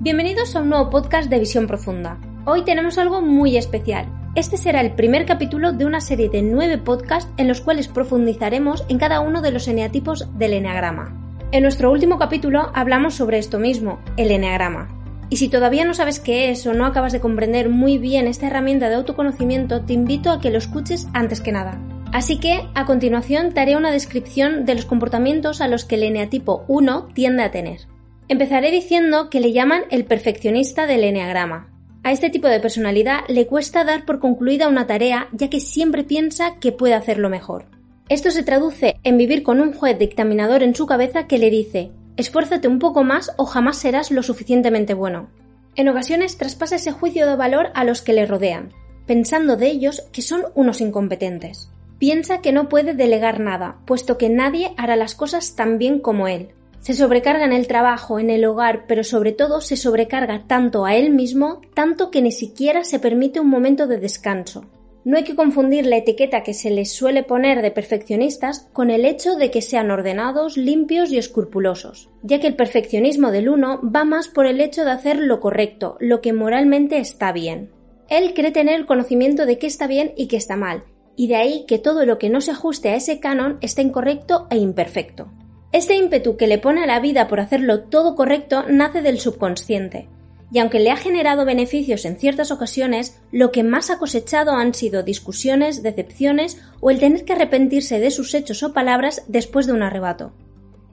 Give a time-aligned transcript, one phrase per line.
[0.00, 2.20] Bienvenidos a un nuevo podcast de Visión Profunda.
[2.44, 4.06] Hoy tenemos algo muy especial.
[4.36, 8.84] Este será el primer capítulo de una serie de nueve podcasts en los cuales profundizaremos
[8.88, 11.36] en cada uno de los eneatipos del eneagrama.
[11.50, 14.86] En nuestro último capítulo hablamos sobre esto mismo, el eneagrama.
[15.30, 18.46] Y si todavía no sabes qué es o no acabas de comprender muy bien esta
[18.46, 21.76] herramienta de autoconocimiento, te invito a que lo escuches antes que nada.
[22.12, 26.04] Así que, a continuación, te haré una descripción de los comportamientos a los que el
[26.04, 27.80] eneatipo 1 tiende a tener.
[28.28, 31.70] Empezaré diciendo que le llaman el perfeccionista del eneagrama.
[32.02, 36.04] A este tipo de personalidad le cuesta dar por concluida una tarea ya que siempre
[36.04, 37.66] piensa que puede hacerlo mejor.
[38.10, 41.90] Esto se traduce en vivir con un juez dictaminador en su cabeza que le dice
[42.18, 45.30] esfuérzate un poco más o jamás serás lo suficientemente bueno.
[45.76, 48.72] En ocasiones traspasa ese juicio de valor a los que le rodean,
[49.06, 51.70] pensando de ellos que son unos incompetentes.
[51.98, 56.26] Piensa que no puede delegar nada, puesto que nadie hará las cosas tan bien como
[56.26, 56.48] él,
[56.88, 60.96] se sobrecarga en el trabajo, en el hogar, pero sobre todo se sobrecarga tanto a
[60.96, 64.64] él mismo, tanto que ni siquiera se permite un momento de descanso.
[65.04, 69.04] No hay que confundir la etiqueta que se les suele poner de perfeccionistas con el
[69.04, 74.06] hecho de que sean ordenados, limpios y escrupulosos, ya que el perfeccionismo del uno va
[74.06, 77.70] más por el hecho de hacer lo correcto, lo que moralmente está bien.
[78.08, 80.84] Él cree tener el conocimiento de qué está bien y qué está mal,
[81.16, 84.46] y de ahí que todo lo que no se ajuste a ese canon está incorrecto
[84.48, 85.30] e imperfecto.
[85.72, 90.08] Este ímpetu que le pone a la vida por hacerlo todo correcto nace del subconsciente,
[90.50, 94.72] y aunque le ha generado beneficios en ciertas ocasiones, lo que más ha cosechado han
[94.72, 99.74] sido discusiones, decepciones o el tener que arrepentirse de sus hechos o palabras después de
[99.74, 100.32] un arrebato.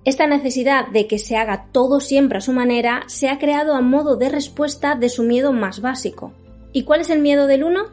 [0.03, 3.81] Esta necesidad de que se haga todo siempre a su manera se ha creado a
[3.81, 6.34] modo de respuesta de su miedo más básico.
[6.74, 7.86] ¿Y cuál es el miedo del uno?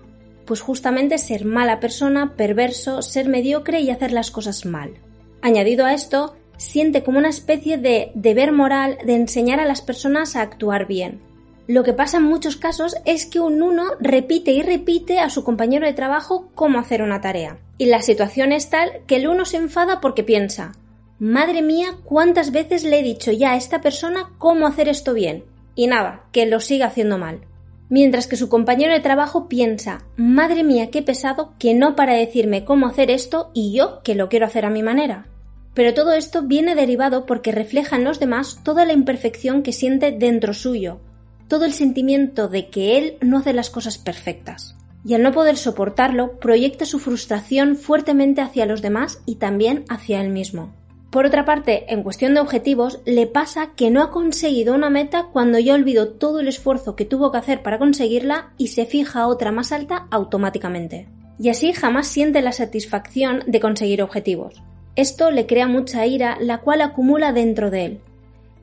[0.45, 4.95] Pues justamente ser mala persona, perverso, ser mediocre y hacer las cosas mal.
[5.41, 10.37] Añadido a esto, siente como una especie de deber moral de enseñar a las personas
[10.37, 11.21] a actuar bien.
[11.69, 15.45] Lo que pasa en muchos casos es que un uno repite y repite a su
[15.45, 17.59] compañero de trabajo cómo hacer una tarea.
[17.79, 20.73] Y la situación es tal que el uno se enfada porque piensa
[21.19, 25.45] Madre mía, cuántas veces le he dicho ya a esta persona cómo hacer esto bien.
[25.77, 27.43] Y nada, que lo siga haciendo mal.
[27.89, 32.65] Mientras que su compañero de trabajo piensa Madre mía, qué pesado que no para decirme
[32.65, 35.27] cómo hacer esto y yo que lo quiero hacer a mi manera.
[35.75, 40.13] Pero todo esto viene derivado porque refleja en los demás toda la imperfección que siente
[40.13, 41.01] dentro suyo,
[41.49, 44.77] todo el sentimiento de que él no hace las cosas perfectas.
[45.05, 50.21] Y al no poder soportarlo, proyecta su frustración fuertemente hacia los demás y también hacia
[50.21, 50.73] él mismo.
[51.11, 55.29] Por otra parte, en cuestión de objetivos, le pasa que no ha conseguido una meta
[55.31, 59.27] cuando ya olvidó todo el esfuerzo que tuvo que hacer para conseguirla y se fija
[59.27, 61.09] otra más alta automáticamente.
[61.39, 64.63] Y así jamás siente la satisfacción de conseguir objetivos.
[64.95, 68.01] Esto le crea mucha ira, la cual acumula dentro de él.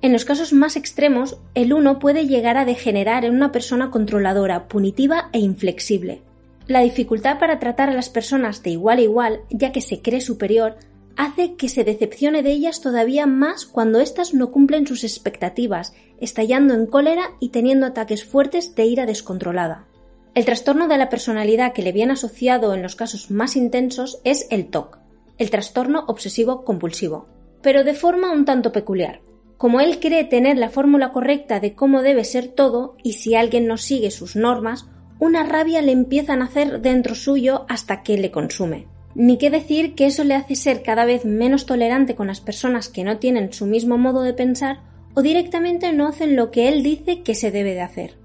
[0.01, 4.67] En los casos más extremos, el uno puede llegar a degenerar en una persona controladora,
[4.67, 6.21] punitiva e inflexible.
[6.67, 10.21] La dificultad para tratar a las personas de igual a igual, ya que se cree
[10.21, 10.77] superior,
[11.17, 16.75] hace que se decepcione de ellas todavía más cuando éstas no cumplen sus expectativas, estallando
[16.75, 19.87] en cólera y teniendo ataques fuertes de ira descontrolada.
[20.35, 24.47] El trastorno de la personalidad que le viene asociado en los casos más intensos es
[24.51, 24.98] el TOC,
[25.39, 27.27] el trastorno obsesivo compulsivo,
[27.61, 29.21] pero de forma un tanto peculiar.
[29.57, 33.65] Como él cree tener la fórmula correcta de cómo debe ser todo, y si alguien
[33.65, 38.31] no sigue sus normas, una rabia le empieza a nacer dentro suyo hasta que le
[38.31, 38.87] consume.
[39.15, 42.89] Ni qué decir que eso le hace ser cada vez menos tolerante con las personas
[42.89, 44.81] que no tienen su mismo modo de pensar
[45.13, 48.17] o directamente no hacen lo que él dice que se debe de hacer.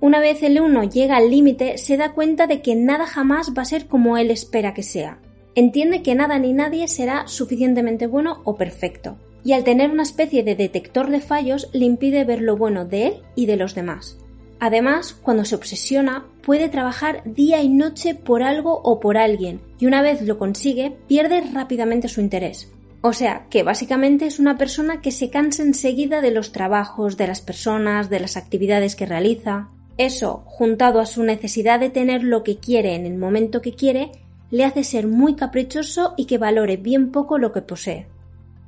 [0.00, 3.62] Una vez el uno llega al límite, se da cuenta de que nada jamás va
[3.62, 5.20] a ser como él espera que sea
[5.58, 10.42] entiende que nada ni nadie será suficientemente bueno o perfecto, y al tener una especie
[10.42, 14.18] de detector de fallos le impide ver lo bueno de él y de los demás.
[14.60, 19.86] Además, cuando se obsesiona, puede trabajar día y noche por algo o por alguien, y
[19.86, 22.70] una vez lo consigue, pierde rápidamente su interés.
[23.00, 27.28] O sea, que básicamente es una persona que se cansa enseguida de los trabajos, de
[27.28, 29.68] las personas, de las actividades que realiza.
[29.96, 34.10] Eso, juntado a su necesidad de tener lo que quiere en el momento que quiere,
[34.50, 38.06] le hace ser muy caprichoso y que valore bien poco lo que posee.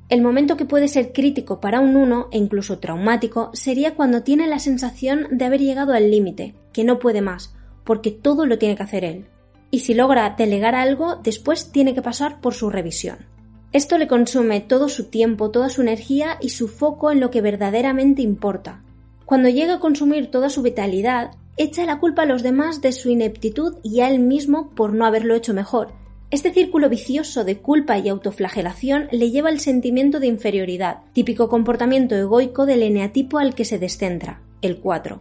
[0.09, 4.49] El momento que puede ser crítico para un 1 e incluso traumático sería cuando tiene
[4.49, 7.55] la sensación de haber llegado al límite, que no puede más,
[7.85, 9.27] porque todo lo tiene que hacer él.
[9.71, 13.19] Y si logra delegar algo, después tiene que pasar por su revisión.
[13.73, 17.41] Esto le consume todo su tiempo, toda su energía y su foco en lo que
[17.41, 18.83] verdaderamente importa.
[19.25, 23.11] Cuando llega a consumir toda su vitalidad, echa la culpa a los demás de su
[23.11, 25.93] ineptitud y a él mismo por no haberlo hecho mejor.
[26.31, 32.17] Este círculo vicioso de culpa y autoflagelación le lleva al sentimiento de inferioridad, típico comportamiento
[32.17, 35.21] egoico del eneatipo al que se descentra, el 4.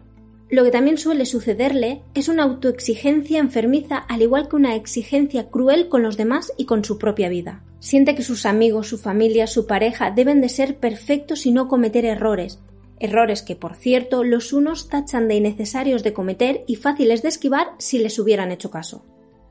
[0.50, 5.90] Lo que también suele sucederle es una autoexigencia enfermiza al igual que una exigencia cruel
[5.90, 7.64] con los demás y con su propia vida.
[7.80, 12.06] Siente que sus amigos, su familia, su pareja deben de ser perfectos y no cometer
[12.06, 12.60] errores.
[13.00, 17.68] Errores que, por cierto, los unos tachan de innecesarios de cometer y fáciles de esquivar
[17.78, 19.06] si les hubieran hecho caso.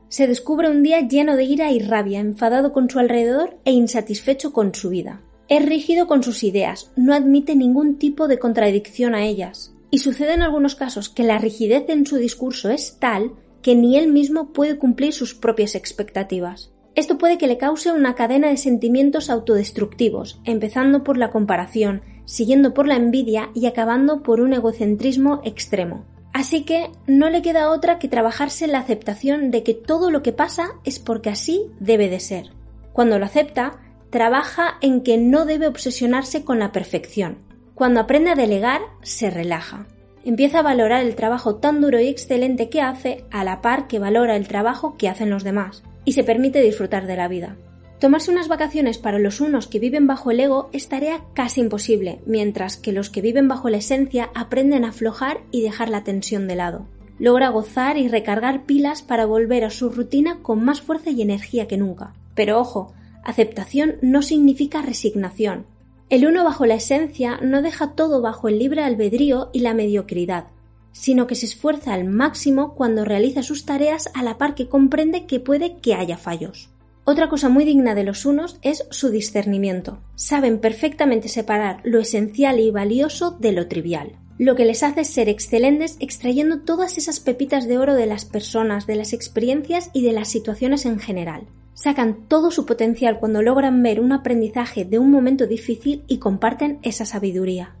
[0.07, 4.53] Se descubre un día lleno de ira y rabia, enfadado con su alrededor e insatisfecho
[4.53, 5.21] con su vida.
[5.47, 9.73] Es rígido con sus ideas, no admite ningún tipo de contradicción a ellas.
[9.91, 13.31] Y sucede en algunos casos que la rigidez en su discurso es tal
[13.61, 16.71] que ni él mismo puede cumplir sus propias expectativas.
[16.95, 22.75] Esto puede que le cause una cadena de sentimientos autodestructivos, empezando por la comparación, siguiendo
[22.75, 26.05] por la envidia y acabando por un egocentrismo extremo.
[26.31, 30.21] Así que no le queda otra que trabajarse en la aceptación de que todo lo
[30.21, 32.51] que pasa es porque así debe de ser.
[32.93, 33.79] Cuando lo acepta,
[34.11, 37.39] trabaja en que no debe obsesionarse con la perfección.
[37.73, 39.87] Cuando aprende a delegar, se relaja.
[40.23, 43.97] Empieza a valorar el trabajo tan duro y excelente que hace a la par que
[43.97, 47.57] valora el trabajo que hacen los demás y se permite disfrutar de la vida.
[47.99, 52.21] Tomarse unas vacaciones para los unos que viven bajo el ego es tarea casi imposible,
[52.25, 56.47] mientras que los que viven bajo la esencia aprenden a aflojar y dejar la tensión
[56.47, 56.85] de lado.
[57.19, 61.67] Logra gozar y recargar pilas para volver a su rutina con más fuerza y energía
[61.67, 62.13] que nunca.
[62.35, 62.93] Pero ojo,
[63.25, 65.65] aceptación no significa resignación.
[66.09, 70.45] El uno bajo la esencia no deja todo bajo el libre albedrío y la mediocridad,
[70.93, 75.25] sino que se esfuerza al máximo cuando realiza sus tareas a la par que comprende
[75.25, 76.69] que puede que haya fallos.
[77.11, 79.97] Otra cosa muy digna de los unos es su discernimiento.
[80.13, 85.27] Saben perfectamente separar lo esencial y valioso de lo trivial, lo que les hace ser
[85.27, 90.13] excelentes extrayendo todas esas pepitas de oro de las personas, de las experiencias y de
[90.13, 91.47] las situaciones en general.
[91.73, 96.77] Sacan todo su potencial cuando logran ver un aprendizaje de un momento difícil y comparten
[96.83, 97.75] esa sabiduría.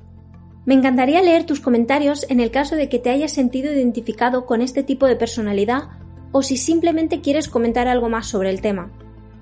[0.65, 4.63] Me encantaría leer tus comentarios en el caso de que te hayas sentido identificado con
[4.63, 5.83] este tipo de personalidad
[6.31, 8.91] o si simplemente quieres comentar algo más sobre el tema.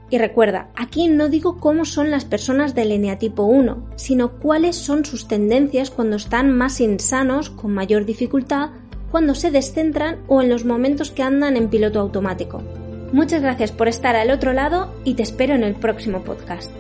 [0.09, 5.03] Y recuerda, aquí no digo cómo son las personas del eneatipo 1, sino cuáles son
[5.03, 8.69] sus tendencias cuando están más insanos, con mayor dificultad,
[9.11, 12.61] cuando se descentran o en los momentos que andan en piloto automático.
[13.11, 16.71] Muchas gracias por estar al otro lado y te espero en el próximo podcast.